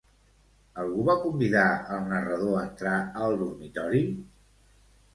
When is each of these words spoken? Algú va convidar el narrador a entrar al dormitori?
Algú 0.83 1.05
va 1.09 1.15
convidar 1.25 1.67
el 1.97 2.09
narrador 2.15 2.59
a 2.59 2.65
entrar 2.71 2.97
al 3.27 3.39
dormitori? 3.45 4.07